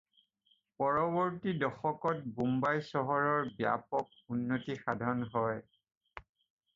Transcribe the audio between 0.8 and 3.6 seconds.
পৰৱৰ্তী দশকত বোম্বাই চহৰৰ